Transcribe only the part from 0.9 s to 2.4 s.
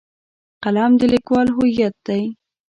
د لیکوال هویت دی.